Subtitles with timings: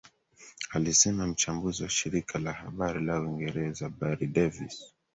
[0.71, 4.93] Alisema mchambuzi wa shirika la habari la Uingereza Barry Davies